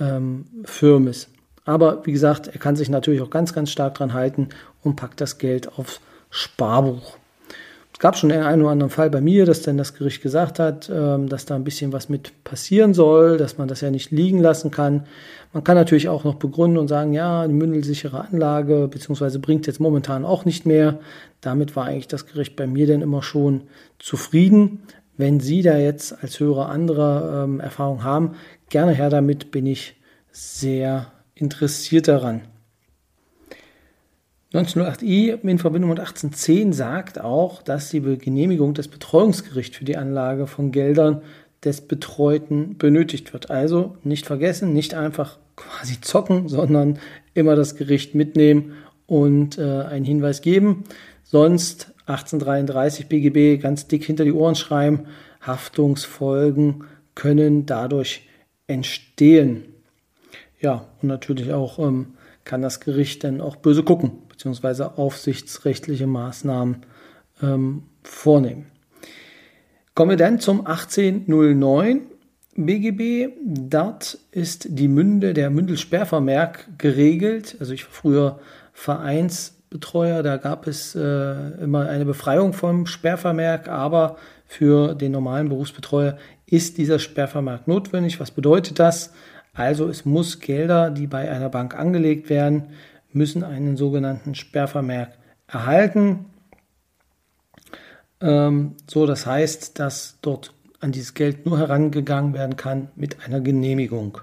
ähm, 0.00 0.44
firm 0.64 1.08
ist. 1.08 1.28
Aber 1.64 2.06
wie 2.06 2.12
gesagt, 2.12 2.48
er 2.48 2.58
kann 2.58 2.76
sich 2.76 2.88
natürlich 2.88 3.20
auch 3.20 3.30
ganz, 3.30 3.52
ganz 3.52 3.70
stark 3.70 3.94
dran 3.94 4.14
halten 4.14 4.48
und 4.82 4.96
packt 4.96 5.20
das 5.20 5.38
Geld 5.38 5.78
aufs 5.78 6.00
Sparbuch. 6.30 7.18
Es 7.96 8.00
gab 8.00 8.14
schon 8.14 8.28
den 8.28 8.42
einen 8.42 8.60
oder 8.60 8.72
anderen 8.72 8.90
Fall 8.90 9.08
bei 9.08 9.22
mir, 9.22 9.46
dass 9.46 9.62
dann 9.62 9.78
das 9.78 9.94
Gericht 9.94 10.20
gesagt 10.22 10.58
hat, 10.58 10.90
ähm, 10.94 11.30
dass 11.30 11.46
da 11.46 11.54
ein 11.54 11.64
bisschen 11.64 11.94
was 11.94 12.10
mit 12.10 12.44
passieren 12.44 12.92
soll, 12.92 13.38
dass 13.38 13.56
man 13.56 13.68
das 13.68 13.80
ja 13.80 13.90
nicht 13.90 14.10
liegen 14.10 14.38
lassen 14.38 14.70
kann. 14.70 15.06
Man 15.54 15.64
kann 15.64 15.76
natürlich 15.76 16.10
auch 16.10 16.22
noch 16.22 16.34
begründen 16.34 16.76
und 16.76 16.88
sagen, 16.88 17.14
ja, 17.14 17.40
eine 17.40 17.54
mündelsichere 17.54 18.20
Anlage 18.20 18.88
beziehungsweise 18.88 19.38
bringt 19.38 19.66
jetzt 19.66 19.80
momentan 19.80 20.26
auch 20.26 20.44
nicht 20.44 20.66
mehr. 20.66 20.98
Damit 21.40 21.74
war 21.74 21.86
eigentlich 21.86 22.06
das 22.06 22.26
Gericht 22.26 22.54
bei 22.54 22.66
mir 22.66 22.86
dann 22.86 23.00
immer 23.00 23.22
schon 23.22 23.62
zufrieden. 23.98 24.82
Wenn 25.16 25.40
Sie 25.40 25.62
da 25.62 25.78
jetzt 25.78 26.22
als 26.22 26.40
Hörer 26.40 26.68
andere 26.68 27.44
ähm, 27.44 27.60
Erfahrungen 27.60 28.04
haben, 28.04 28.36
gerne 28.68 28.92
her 28.92 29.10
damit, 29.10 29.50
bin 29.50 29.66
ich 29.66 29.96
sehr 30.30 31.12
interessiert 31.34 32.08
daran. 32.08 32.42
1908i 34.52 35.42
in 35.42 35.58
Verbindung 35.58 35.90
mit 35.90 36.00
1810 36.00 36.72
sagt 36.72 37.20
auch, 37.20 37.62
dass 37.62 37.90
die 37.90 38.00
Genehmigung 38.00 38.74
des 38.74 38.88
Betreuungsgerichts 38.88 39.76
für 39.76 39.84
die 39.84 39.96
Anlage 39.96 40.46
von 40.46 40.72
Geldern 40.72 41.22
des 41.64 41.80
Betreuten 41.82 42.78
benötigt 42.78 43.32
wird. 43.32 43.50
Also 43.50 43.96
nicht 44.04 44.26
vergessen, 44.26 44.72
nicht 44.72 44.94
einfach 44.94 45.38
quasi 45.56 46.00
zocken, 46.00 46.48
sondern 46.48 46.98
immer 47.34 47.56
das 47.56 47.76
Gericht 47.76 48.14
mitnehmen 48.14 48.72
und 49.06 49.58
äh, 49.58 49.82
einen 49.82 50.04
Hinweis 50.04 50.42
geben. 50.42 50.84
Sonst 51.24 51.92
1833 52.06 53.08
BGB 53.08 53.60
ganz 53.60 53.88
dick 53.88 54.04
hinter 54.04 54.24
die 54.24 54.32
Ohren 54.32 54.54
schreiben. 54.54 55.06
Haftungsfolgen 55.40 56.84
können 57.14 57.66
dadurch 57.66 58.28
entstehen. 58.66 59.64
Ja, 60.60 60.86
und 61.02 61.08
natürlich 61.08 61.52
auch 61.52 61.78
ähm, 61.78 62.14
kann 62.44 62.62
das 62.62 62.80
Gericht 62.80 63.24
dann 63.24 63.40
auch 63.40 63.56
böse 63.56 63.82
gucken, 63.82 64.12
beziehungsweise 64.28 64.98
aufsichtsrechtliche 64.98 66.06
Maßnahmen 66.06 66.82
ähm, 67.42 67.82
vornehmen. 68.02 68.66
Kommen 69.94 70.10
wir 70.10 70.16
dann 70.16 70.40
zum 70.40 70.66
1809 70.66 72.02
BGB. 72.56 73.32
Dort 73.44 74.18
ist 74.30 74.66
die 74.70 74.88
Münde, 74.88 75.34
der 75.34 75.50
Mündelsperrvermerk 75.50 76.78
geregelt. 76.78 77.56
Also 77.60 77.72
ich 77.72 77.84
war 77.84 77.92
früher 77.92 78.40
Vereinsbetreuer, 79.76 80.22
da 80.22 80.36
gab 80.36 80.66
es 80.66 80.94
äh, 80.94 81.62
immer 81.62 81.88
eine 81.88 82.04
Befreiung 82.04 82.52
vom 82.52 82.86
Sperrvermerk, 82.86 83.68
aber 83.68 84.16
für 84.46 84.94
den 84.94 85.12
normalen 85.12 85.48
Berufsbetreuer 85.48 86.16
ist 86.46 86.78
dieser 86.78 86.98
Sperrvermerk 86.98 87.66
notwendig. 87.68 88.20
Was 88.20 88.30
bedeutet 88.30 88.78
das? 88.78 89.12
Also 89.54 89.88
es 89.88 90.04
muss 90.04 90.40
Gelder, 90.40 90.90
die 90.90 91.06
bei 91.06 91.30
einer 91.30 91.48
Bank 91.48 91.74
angelegt 91.76 92.30
werden, 92.30 92.64
müssen 93.12 93.42
einen 93.42 93.76
sogenannten 93.76 94.34
Sperrvermerk 94.34 95.12
erhalten. 95.48 96.26
Ähm, 98.20 98.74
so, 98.88 99.06
das 99.06 99.26
heißt, 99.26 99.78
dass 99.78 100.18
dort 100.22 100.52
an 100.80 100.92
dieses 100.92 101.14
Geld 101.14 101.46
nur 101.46 101.58
herangegangen 101.58 102.34
werden 102.34 102.56
kann 102.56 102.88
mit 102.96 103.24
einer 103.24 103.40
Genehmigung. 103.40 104.18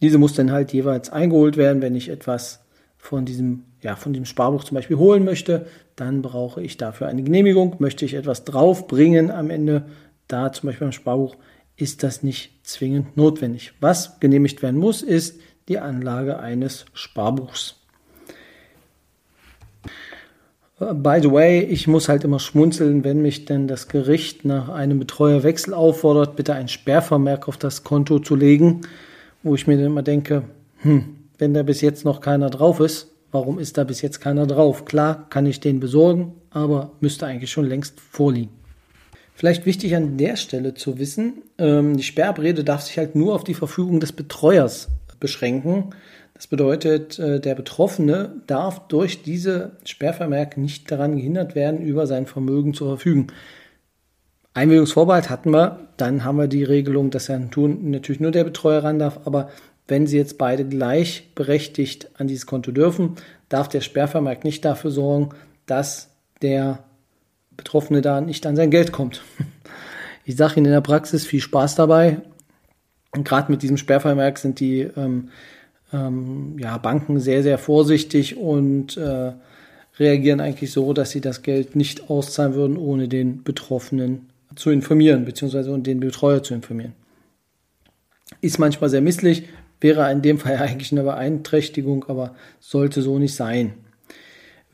Diese 0.00 0.18
muss 0.18 0.34
dann 0.34 0.50
halt 0.50 0.72
jeweils 0.72 1.10
eingeholt 1.10 1.56
werden, 1.56 1.80
wenn 1.82 1.94
ich 1.94 2.08
etwas 2.08 2.60
von 2.98 3.24
diesem, 3.26 3.64
ja, 3.84 3.96
von 3.96 4.14
dem 4.14 4.24
Sparbuch 4.24 4.64
zum 4.64 4.76
Beispiel 4.76 4.96
holen 4.96 5.24
möchte, 5.24 5.66
dann 5.94 6.22
brauche 6.22 6.62
ich 6.62 6.78
dafür 6.78 7.06
eine 7.06 7.22
Genehmigung. 7.22 7.76
Möchte 7.78 8.06
ich 8.06 8.14
etwas 8.14 8.44
draufbringen 8.44 9.30
am 9.30 9.50
Ende, 9.50 9.84
da 10.26 10.50
zum 10.52 10.68
Beispiel 10.68 10.86
beim 10.86 10.92
Sparbuch, 10.92 11.36
ist 11.76 12.02
das 12.02 12.22
nicht 12.22 12.66
zwingend 12.66 13.16
notwendig. 13.18 13.74
Was 13.80 14.18
genehmigt 14.20 14.62
werden 14.62 14.80
muss, 14.80 15.02
ist 15.02 15.38
die 15.68 15.78
Anlage 15.78 16.38
eines 16.38 16.86
Sparbuchs. 16.94 17.76
By 20.78 21.18
the 21.22 21.30
way, 21.30 21.60
ich 21.60 21.86
muss 21.86 22.08
halt 22.08 22.24
immer 22.24 22.40
schmunzeln, 22.40 23.04
wenn 23.04 23.20
mich 23.20 23.44
denn 23.44 23.68
das 23.68 23.88
Gericht 23.88 24.46
nach 24.46 24.70
einem 24.70 24.98
Betreuerwechsel 24.98 25.74
auffordert, 25.74 26.36
bitte 26.36 26.54
ein 26.54 26.68
Sperrvermerk 26.68 27.48
auf 27.48 27.58
das 27.58 27.84
Konto 27.84 28.18
zu 28.18 28.34
legen, 28.34 28.80
wo 29.42 29.54
ich 29.54 29.66
mir 29.66 29.76
dann 29.76 29.86
immer 29.86 30.02
denke, 30.02 30.44
hm, 30.78 31.16
wenn 31.36 31.52
da 31.52 31.62
bis 31.62 31.82
jetzt 31.82 32.04
noch 32.04 32.20
keiner 32.20 32.48
drauf 32.48 32.80
ist, 32.80 33.13
warum 33.34 33.58
ist 33.58 33.76
da 33.76 33.84
bis 33.84 34.00
jetzt 34.00 34.20
keiner 34.20 34.46
drauf? 34.46 34.84
Klar, 34.84 35.26
kann 35.28 35.44
ich 35.44 35.58
den 35.58 35.80
besorgen, 35.80 36.34
aber 36.50 36.92
müsste 37.00 37.26
eigentlich 37.26 37.50
schon 37.50 37.66
längst 37.66 37.98
vorliegen. 38.00 38.52
Vielleicht 39.34 39.66
wichtig 39.66 39.96
an 39.96 40.16
der 40.16 40.36
Stelle 40.36 40.74
zu 40.74 41.00
wissen, 41.00 41.42
ähm, 41.58 41.96
die 41.96 42.04
Sperrabrede 42.04 42.62
darf 42.62 42.82
sich 42.82 42.96
halt 42.96 43.16
nur 43.16 43.34
auf 43.34 43.42
die 43.42 43.54
Verfügung 43.54 43.98
des 43.98 44.12
Betreuers 44.12 44.88
beschränken. 45.18 45.90
Das 46.34 46.46
bedeutet, 46.46 47.18
äh, 47.18 47.40
der 47.40 47.56
Betroffene 47.56 48.40
darf 48.46 48.86
durch 48.86 49.22
diese 49.24 49.72
Sperrvermerk 49.84 50.56
nicht 50.56 50.88
daran 50.88 51.16
gehindert 51.16 51.56
werden, 51.56 51.80
über 51.80 52.06
sein 52.06 52.26
Vermögen 52.26 52.72
zu 52.72 52.86
verfügen. 52.86 53.26
Einwilligungsvorbehalt 54.52 55.28
hatten 55.28 55.50
wir, 55.50 55.88
dann 55.96 56.22
haben 56.22 56.38
wir 56.38 56.46
die 56.46 56.62
Regelung, 56.62 57.10
dass 57.10 57.28
er 57.28 57.40
natürlich 57.40 58.20
nur 58.20 58.30
der 58.30 58.44
Betreuer 58.44 58.84
ran 58.84 59.00
darf, 59.00 59.18
aber 59.24 59.48
wenn 59.86 60.06
sie 60.06 60.16
jetzt 60.16 60.38
beide 60.38 60.64
gleichberechtigt 60.64 62.10
an 62.18 62.26
dieses 62.26 62.46
Konto 62.46 62.72
dürfen, 62.72 63.16
darf 63.48 63.68
der 63.68 63.80
Sperrvermerk 63.80 64.44
nicht 64.44 64.64
dafür 64.64 64.90
sorgen, 64.90 65.30
dass 65.66 66.10
der 66.42 66.84
Betroffene 67.56 68.00
da 68.00 68.20
nicht 68.20 68.46
an 68.46 68.56
sein 68.56 68.70
Geld 68.70 68.92
kommt. 68.92 69.22
Ich 70.26 70.36
sage 70.36 70.54
Ihnen 70.56 70.64
in 70.64 70.72
der 70.72 70.80
Praxis 70.80 71.26
viel 71.26 71.42
Spaß 71.42 71.74
dabei. 71.74 72.22
Gerade 73.12 73.52
mit 73.52 73.60
diesem 73.60 73.76
Sperrvermerk 73.76 74.38
sind 74.38 74.58
die 74.58 74.80
ähm, 74.80 75.28
ähm, 75.92 76.58
ja, 76.58 76.78
Banken 76.78 77.20
sehr, 77.20 77.42
sehr 77.42 77.58
vorsichtig 77.58 78.38
und 78.38 78.96
äh, 78.96 79.32
reagieren 79.98 80.40
eigentlich 80.40 80.72
so, 80.72 80.94
dass 80.94 81.10
sie 81.10 81.20
das 81.20 81.42
Geld 81.42 81.76
nicht 81.76 82.08
auszahlen 82.08 82.54
würden, 82.54 82.76
ohne 82.78 83.06
den 83.06 83.44
Betroffenen 83.44 84.30
zu 84.56 84.70
informieren, 84.70 85.24
beziehungsweise 85.24 85.78
den 85.78 86.00
Betreuer 86.00 86.42
zu 86.42 86.54
informieren. 86.54 86.94
Ist 88.40 88.58
manchmal 88.58 88.90
sehr 88.90 89.02
misslich, 89.02 89.44
wäre 89.84 90.10
in 90.10 90.22
dem 90.22 90.38
Fall 90.38 90.56
eigentlich 90.56 90.90
eine 90.90 91.04
Beeinträchtigung, 91.04 92.06
aber 92.08 92.34
sollte 92.58 93.02
so 93.02 93.20
nicht 93.20 93.36
sein 93.36 93.74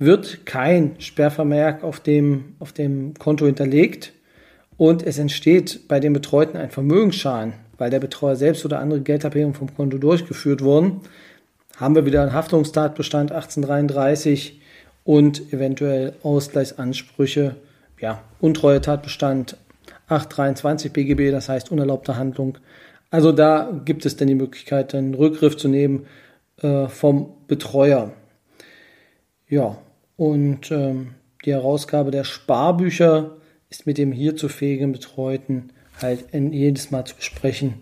wird 0.01 0.47
kein 0.47 0.97
Sperrvermerk 0.99 1.85
auf 1.85 2.01
dem, 2.01 2.57
auf 2.59 2.73
dem 2.73 3.15
Konto 3.15 3.45
hinterlegt 3.45 4.13
und 4.79 5.07
es 5.07 5.19
entsteht 5.19 5.87
bei 5.89 6.01
dem 6.01 6.15
Betreuten 6.15 6.57
ein 6.57 6.71
Vermögensschaden, 6.71 7.53
weil 7.77 7.91
der 7.91 8.01
Betreuer 8.01 8.35
selbst 8.35 8.65
oder 8.65 8.81
andere 8.81 9.03
Geldabhebungen 9.03 9.55
vom 9.55 9.73
Konto 9.77 9.99
durchgeführt 9.99 10.63
wurden, 10.63 11.03
haben 11.77 11.95
wir 11.95 12.07
wieder 12.07 12.23
einen 12.23 12.33
Haftungstatbestand 12.33 13.31
1833 13.31 14.59
und 15.05 15.53
eventuell 15.53 16.15
Ausgleichsansprüche, 16.23 17.57
ja, 18.01 18.23
untreue 18.41 18.81
Tatbestand 18.81 19.59
823 20.09 20.93
BGB, 20.93 21.31
das 21.31 21.51
heißt 21.51 21.71
unerlaubte 21.71 22.17
Handlung. 22.17 22.57
Also 23.11 23.33
da 23.33 23.81
gibt 23.85 24.07
es 24.07 24.17
dann 24.17 24.29
die 24.29 24.35
Möglichkeit, 24.35 24.95
einen 24.95 25.15
Rückgriff 25.15 25.57
zu 25.57 25.69
nehmen 25.69 26.07
äh, 26.63 26.87
vom 26.87 27.35
Betreuer. 27.49 28.13
Ja, 29.49 29.79
Und 30.17 30.71
ähm, 30.71 31.15
die 31.45 31.53
Herausgabe 31.53 32.11
der 32.11 32.25
Sparbücher 32.25 33.37
ist 33.69 33.87
mit 33.87 33.99
dem 33.99 34.13
hier 34.13 34.37
zu 34.37 34.49
fähigen 34.49 34.93
Betreuten 34.93 35.71
halt 36.01 36.27
jedes 36.33 36.91
Mal 36.91 37.05
zu 37.05 37.17
besprechen 37.17 37.75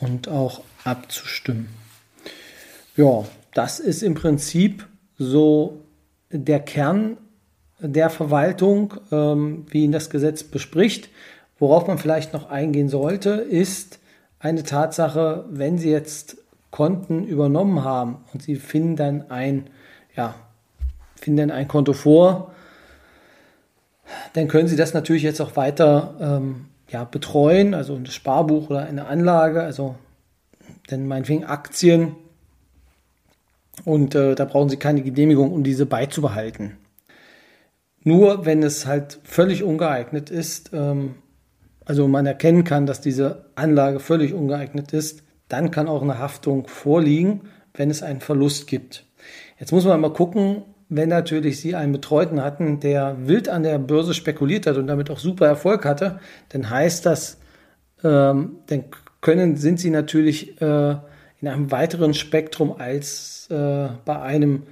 und 0.00 0.28
auch 0.28 0.62
abzustimmen. 0.84 1.68
Ja, 2.96 3.24
das 3.54 3.80
ist 3.80 4.02
im 4.02 4.14
Prinzip 4.14 4.86
so 5.18 5.80
der 6.30 6.60
Kern 6.60 7.16
der 7.80 8.10
Verwaltung, 8.10 8.94
ähm, 9.10 9.66
wie 9.70 9.84
ihn 9.84 9.92
das 9.92 10.10
Gesetz 10.10 10.42
bespricht. 10.42 11.08
Worauf 11.58 11.86
man 11.86 11.98
vielleicht 11.98 12.32
noch 12.32 12.50
eingehen 12.50 12.88
sollte, 12.88 13.30
ist 13.30 13.98
eine 14.44 14.62
Tatsache, 14.62 15.46
wenn 15.48 15.78
Sie 15.78 15.90
jetzt 15.90 16.36
Konten 16.70 17.24
übernommen 17.24 17.82
haben 17.82 18.18
und 18.32 18.42
Sie 18.42 18.56
finden 18.56 18.94
dann 18.94 19.30
ein, 19.30 19.70
ja, 20.14 20.34
finden 21.16 21.50
ein 21.50 21.66
Konto 21.66 21.94
vor, 21.94 22.52
dann 24.34 24.46
können 24.48 24.68
Sie 24.68 24.76
das 24.76 24.92
natürlich 24.92 25.22
jetzt 25.22 25.40
auch 25.40 25.56
weiter 25.56 26.14
ähm, 26.20 26.66
ja, 26.90 27.04
betreuen, 27.04 27.72
also 27.72 27.94
ein 27.94 28.04
Sparbuch 28.04 28.68
oder 28.68 28.80
eine 28.80 29.06
Anlage, 29.06 29.62
also 29.62 29.94
denn 30.90 31.06
meinetwegen 31.06 31.44
Aktien. 31.44 32.14
Und 33.86 34.14
äh, 34.14 34.34
da 34.34 34.44
brauchen 34.44 34.68
Sie 34.68 34.76
keine 34.76 35.00
Genehmigung, 35.00 35.52
um 35.52 35.64
diese 35.64 35.86
beizubehalten. 35.86 36.76
Nur 38.02 38.44
wenn 38.44 38.62
es 38.62 38.84
halt 38.84 39.20
völlig 39.24 39.62
ungeeignet 39.62 40.28
ist, 40.28 40.70
ähm, 40.74 41.14
also 41.84 42.08
man 42.08 42.26
erkennen 42.26 42.64
kann, 42.64 42.86
dass 42.86 43.00
diese 43.00 43.46
Anlage 43.54 44.00
völlig 44.00 44.32
ungeeignet 44.32 44.92
ist, 44.92 45.22
dann 45.48 45.70
kann 45.70 45.88
auch 45.88 46.02
eine 46.02 46.18
Haftung 46.18 46.66
vorliegen, 46.66 47.42
wenn 47.74 47.90
es 47.90 48.02
einen 48.02 48.20
Verlust 48.20 48.66
gibt. 48.66 49.04
Jetzt 49.58 49.72
muss 49.72 49.84
man 49.84 50.00
mal 50.00 50.12
gucken, 50.12 50.62
wenn 50.88 51.08
natürlich 51.08 51.60
Sie 51.60 51.74
einen 51.74 51.92
Betreuten 51.92 52.42
hatten, 52.42 52.80
der 52.80 53.16
wild 53.26 53.48
an 53.48 53.62
der 53.62 53.78
Börse 53.78 54.14
spekuliert 54.14 54.66
hat 54.66 54.76
und 54.76 54.86
damit 54.86 55.10
auch 55.10 55.18
super 55.18 55.46
Erfolg 55.46 55.84
hatte, 55.84 56.20
dann 56.50 56.70
heißt 56.70 57.06
das, 57.06 57.38
ähm, 58.02 58.56
dann 58.66 58.84
können, 59.20 59.56
sind 59.56 59.80
Sie 59.80 59.90
natürlich 59.90 60.60
äh, 60.60 60.96
in 61.40 61.48
einem 61.48 61.70
weiteren 61.70 62.14
Spektrum 62.14 62.74
als 62.78 63.48
äh, 63.50 63.88
bei 64.04 64.20
einem 64.20 64.64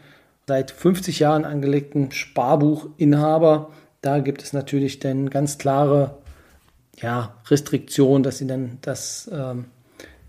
seit 0.47 0.71
50 0.71 1.19
Jahren 1.19 1.45
angelegten 1.45 2.13
Sparbuchinhaber. 2.13 3.71
Da 4.01 4.19
gibt 4.19 4.43
es 4.43 4.53
natürlich 4.53 4.99
dann 4.99 5.31
ganz 5.31 5.59
klare 5.59 6.19
ja, 7.01 7.37
Restriktionen, 7.47 8.23
dass 8.23 8.39
Sie 8.39 8.47
dann 8.47 8.79
das 8.83 9.31
ähm, 9.33 9.67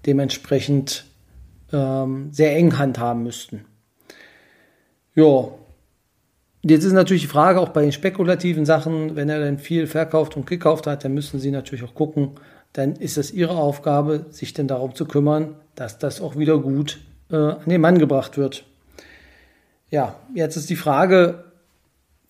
dementsprechend 0.05 1.05
ähm, 1.72 2.29
sehr 2.32 2.55
eng 2.55 2.77
handhaben 2.77 3.24
müssten. 3.24 3.65
Ja, 5.15 5.50
Jetzt 6.65 6.86
ist 6.86 6.93
natürlich 6.93 7.24
die 7.24 7.27
Frage 7.27 7.60
auch 7.60 7.70
bei 7.70 7.82
den 7.82 7.91
spekulativen 7.91 8.65
Sachen, 8.65 9.17
wenn 9.17 9.27
er 9.27 9.41
dann 9.41 9.60
viel 9.60 9.86
verkauft 9.86 10.38
und 10.38 10.48
gekauft 10.48 10.88
hat, 10.88 11.03
dann 11.03 11.13
müssen 11.13 11.38
Sie 11.38 11.51
natürlich 11.51 11.84
auch 11.84 11.93
gucken, 11.93 12.32
dann 12.72 12.96
ist 12.96 13.17
es 13.17 13.34
Ihre 13.34 13.58
Aufgabe, 13.58 14.27
sich 14.29 14.53
denn 14.53 14.70
darum 14.70 14.96
zu 14.96 15.05
kümmern, 15.05 15.55
dass 15.75 16.00
das 16.00 16.22
auch 16.22 16.38
wieder 16.38 16.58
gut 16.60 17.01
äh, 17.29 17.36
an 17.36 17.67
den 17.67 17.82
Mann 17.82 18.00
gebracht 18.00 18.38
wird. 18.38 18.63
Ja, 19.89 20.15
jetzt 20.34 20.55
ist 20.55 20.70
die 20.70 20.77
Frage, 20.77 21.43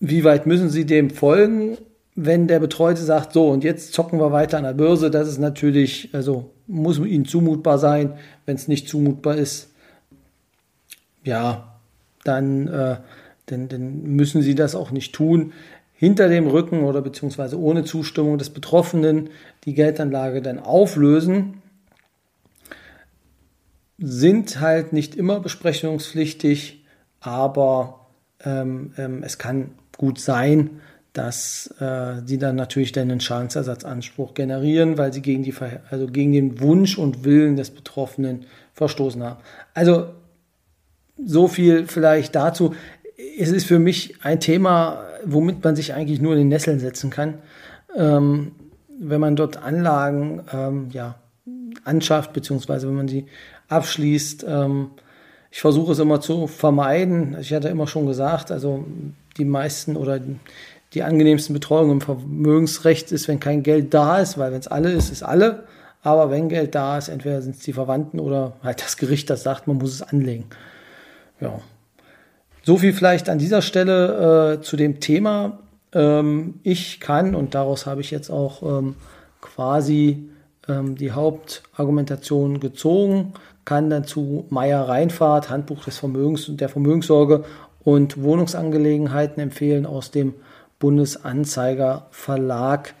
wie 0.00 0.24
weit 0.24 0.46
müssen 0.46 0.68
Sie 0.68 0.84
dem 0.84 1.10
folgen, 1.10 1.78
wenn 2.14 2.46
der 2.46 2.60
Betreute 2.60 3.02
sagt, 3.02 3.32
so 3.32 3.48
und 3.48 3.64
jetzt 3.64 3.92
zocken 3.92 4.20
wir 4.20 4.32
weiter 4.32 4.58
an 4.58 4.64
der 4.64 4.74
Börse, 4.74 5.10
das 5.10 5.28
ist 5.28 5.38
natürlich, 5.38 6.10
also 6.12 6.50
muss 6.66 6.98
Ihnen 6.98 7.24
zumutbar 7.24 7.78
sein, 7.78 8.14
wenn 8.46 8.56
es 8.56 8.68
nicht 8.68 8.88
zumutbar 8.88 9.36
ist, 9.36 9.70
ja, 11.24 11.80
dann 12.22 12.68
äh, 12.68 12.96
denn, 13.50 13.68
dann 13.68 14.02
müssen 14.02 14.42
sie 14.42 14.54
das 14.54 14.74
auch 14.74 14.90
nicht 14.90 15.14
tun. 15.14 15.52
Hinter 15.92 16.28
dem 16.28 16.46
Rücken 16.46 16.84
oder 16.84 17.02
beziehungsweise 17.02 17.58
ohne 17.58 17.84
Zustimmung 17.84 18.38
des 18.38 18.50
Betroffenen 18.50 19.30
die 19.64 19.74
Geldanlage 19.74 20.42
dann 20.42 20.58
auflösen, 20.58 21.62
sind 23.98 24.60
halt 24.60 24.92
nicht 24.92 25.14
immer 25.14 25.40
besprechungspflichtig, 25.40 26.84
aber 27.20 28.06
ähm, 28.44 28.92
ähm, 28.98 29.22
es 29.22 29.38
kann 29.38 29.70
gut 29.96 30.18
sein, 30.18 30.80
dass 31.14 31.74
äh, 31.80 32.20
sie 32.26 32.36
dann 32.36 32.56
natürlich 32.56 32.92
dann 32.92 33.10
einen 33.10 33.20
Schadensersatzanspruch 33.20 34.34
generieren, 34.34 34.98
weil 34.98 35.12
sie 35.12 35.22
gegen, 35.22 35.42
die, 35.42 35.54
also 35.90 36.06
gegen 36.06 36.32
den 36.32 36.60
Wunsch 36.60 36.98
und 36.98 37.24
Willen 37.24 37.56
des 37.56 37.70
Betroffenen 37.70 38.44
verstoßen 38.74 39.22
haben. 39.22 39.40
Also 39.72 40.08
so 41.24 41.48
viel 41.48 41.86
vielleicht 41.86 42.34
dazu 42.34 42.74
es 43.38 43.50
ist 43.50 43.66
für 43.66 43.78
mich 43.78 44.16
ein 44.22 44.40
Thema, 44.40 45.04
womit 45.24 45.62
man 45.62 45.76
sich 45.76 45.94
eigentlich 45.94 46.20
nur 46.20 46.32
in 46.32 46.40
den 46.40 46.48
Nesseln 46.48 46.80
setzen 46.80 47.10
kann. 47.10 47.38
Ähm, 47.96 48.52
wenn 48.98 49.20
man 49.20 49.36
dort 49.36 49.56
Anlagen 49.56 50.42
ähm, 50.52 50.88
ja, 50.90 51.16
anschafft, 51.84 52.32
beziehungsweise 52.32 52.88
wenn 52.88 52.94
man 52.94 53.08
sie 53.08 53.26
abschließt. 53.68 54.44
Ähm, 54.48 54.90
ich 55.50 55.60
versuche 55.60 55.92
es 55.92 55.98
immer 55.98 56.20
zu 56.20 56.46
vermeiden. 56.46 57.36
Ich 57.40 57.52
hatte 57.52 57.68
immer 57.68 57.86
schon 57.86 58.06
gesagt, 58.06 58.50
also 58.50 58.84
die 59.36 59.44
meisten 59.44 59.96
oder 59.96 60.20
die 60.94 61.02
angenehmsten 61.02 61.52
Betreuungen 61.52 61.92
im 61.92 62.00
Vermögensrecht 62.00 63.10
ist, 63.12 63.26
wenn 63.28 63.40
kein 63.40 63.62
Geld 63.62 63.92
da 63.92 64.18
ist, 64.18 64.38
weil 64.38 64.52
wenn 64.52 64.60
es 64.60 64.68
alle 64.68 64.92
ist, 64.92 65.10
ist 65.10 65.22
alle. 65.22 65.64
Aber 66.02 66.30
wenn 66.30 66.48
Geld 66.48 66.74
da 66.74 66.98
ist, 66.98 67.08
entweder 67.08 67.42
sind 67.42 67.56
es 67.56 67.62
die 67.62 67.72
Verwandten 67.72 68.20
oder 68.20 68.56
halt 68.62 68.82
das 68.82 68.96
Gericht, 68.96 69.30
das 69.30 69.42
sagt, 69.42 69.66
man 69.66 69.78
muss 69.78 69.94
es 69.94 70.02
anlegen. 70.02 70.44
Ja, 71.40 71.60
so 72.62 72.76
viel 72.76 72.92
vielleicht 72.92 73.28
an 73.28 73.38
dieser 73.38 73.62
Stelle 73.62 74.58
äh, 74.58 74.62
zu 74.62 74.76
dem 74.76 75.00
Thema. 75.00 75.58
Ähm, 75.92 76.60
ich 76.62 77.00
kann, 77.00 77.34
und 77.34 77.54
daraus 77.54 77.86
habe 77.86 78.00
ich 78.00 78.10
jetzt 78.10 78.30
auch 78.30 78.62
ähm, 78.62 78.94
quasi 79.40 80.28
ähm, 80.68 80.94
die 80.94 81.12
Hauptargumentation 81.12 82.60
gezogen, 82.60 83.32
kann 83.64 83.90
dann 83.90 84.04
zu 84.04 84.46
Meier 84.50 84.88
Reinfahrt, 84.88 85.50
Handbuch 85.50 85.84
des 85.84 85.98
Vermögens 85.98 86.48
und 86.48 86.60
der 86.60 86.68
Vermögenssorge 86.68 87.44
und 87.82 88.22
Wohnungsangelegenheiten 88.22 89.42
empfehlen 89.42 89.86
aus 89.86 90.10
dem 90.10 90.34
Bundesanzeiger 90.84 92.08
Verlag 92.10 92.92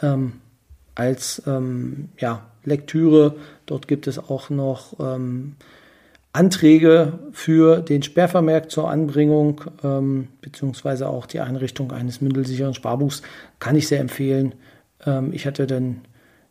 ähm, 0.00 0.40
als 0.94 1.42
ähm, 1.46 2.08
ja, 2.18 2.46
Lektüre. 2.64 3.36
Dort 3.66 3.88
gibt 3.88 4.06
es 4.06 4.18
auch 4.18 4.48
noch 4.48 4.98
ähm, 5.00 5.56
Anträge 6.32 7.18
für 7.32 7.82
den 7.82 8.02
Sperrvermerk 8.02 8.70
zur 8.70 8.88
Anbringung 8.88 9.60
ähm, 9.84 10.28
beziehungsweise 10.40 11.10
auch 11.10 11.26
die 11.26 11.40
Einrichtung 11.40 11.92
eines 11.92 12.22
mündelsicheren 12.22 12.72
Sparbuchs 12.72 13.20
kann 13.58 13.76
ich 13.76 13.86
sehr 13.86 14.00
empfehlen. 14.00 14.54
Ähm, 15.04 15.34
ich 15.34 15.46
hatte 15.46 15.66
dann 15.66 16.00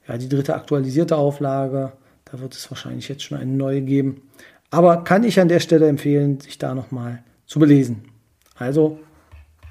ja, 0.07 0.19
die 0.19 0.29
dritte 0.29 0.53
aktualisierte 0.53 1.17
Auflage. 1.17 1.93
Da 2.25 2.39
wird 2.39 2.53
es 2.53 2.69
wahrscheinlich 2.69 3.09
jetzt 3.09 3.23
schon 3.23 3.39
eine 3.39 3.51
neue 3.51 3.81
geben. 3.81 4.21
Aber 4.69 5.03
kann 5.03 5.23
ich 5.23 5.39
an 5.39 5.47
der 5.47 5.61
Stelle 5.61 5.87
empfehlen, 5.87 6.39
sich 6.41 6.59
da 6.59 6.75
nochmal 6.75 7.23
zu 7.47 7.57
belesen. 7.57 8.03
Also 8.55 8.99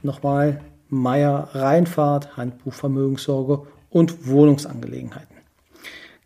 nochmal 0.02 0.60
Meier 0.94 1.48
Reinfahrt, 1.52 2.36
Handbuch 2.36 2.72
Vermögenssorge 2.72 3.62
und 3.90 4.26
Wohnungsangelegenheiten. 4.26 5.36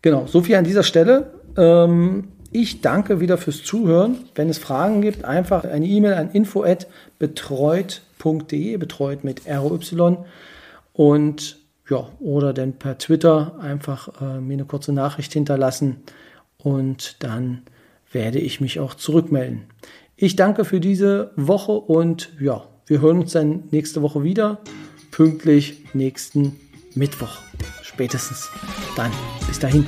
Genau, 0.01 0.27
so 0.27 0.41
viel 0.41 0.55
an 0.55 0.63
dieser 0.63 0.83
Stelle. 0.83 1.33
Ähm, 1.57 2.29
ich 2.51 2.81
danke 2.81 3.19
wieder 3.19 3.37
fürs 3.37 3.63
Zuhören. 3.63 4.17
Wenn 4.33 4.49
es 4.49 4.57
Fragen 4.57 5.01
gibt, 5.01 5.23
einfach 5.25 5.65
eine 5.65 5.85
E-Mail 5.85 6.13
an 6.13 6.31
info@betreut.de, 6.31 8.77
betreut 8.77 9.23
mit 9.23 9.43
ROY 9.47 10.17
und 10.93 11.59
ja, 11.89 12.07
oder 12.19 12.53
dann 12.53 12.73
per 12.73 12.97
Twitter 12.97 13.55
einfach 13.59 14.21
äh, 14.21 14.39
mir 14.39 14.53
eine 14.53 14.65
kurze 14.65 14.93
Nachricht 14.93 15.33
hinterlassen 15.33 15.97
und 16.57 17.23
dann 17.23 17.63
werde 18.11 18.39
ich 18.39 18.61
mich 18.61 18.79
auch 18.79 18.95
zurückmelden. 18.95 19.65
Ich 20.15 20.35
danke 20.35 20.65
für 20.65 20.79
diese 20.79 21.31
Woche 21.35 21.71
und 21.71 22.29
ja, 22.39 22.63
wir 22.89 23.01
hören 23.01 23.19
uns 23.19 23.33
dann 23.33 23.63
nächste 23.71 24.01
Woche 24.01 24.23
wieder, 24.23 24.61
pünktlich 25.11 25.85
nächsten 25.93 26.55
Mittwoch. 26.95 27.37
Spätestens 27.83 28.49
dann. 28.95 29.11
Bis 29.47 29.59
dahin. 29.59 29.85